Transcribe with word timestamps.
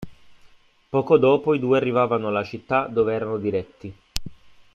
Poco 0.89 1.19
dopo 1.19 1.53
i 1.53 1.59
due 1.59 1.77
arrivano 1.77 2.29
alla 2.29 2.43
città 2.43 2.87
dove 2.87 3.13
erano 3.13 3.37
diretti. 3.37 3.95